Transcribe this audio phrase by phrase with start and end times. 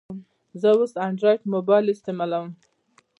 [0.61, 2.47] زه اوس انډرایډ موبایل استعمالوم.